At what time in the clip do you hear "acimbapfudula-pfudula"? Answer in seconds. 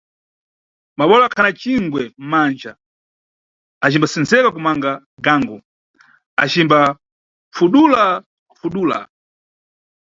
6.41-8.99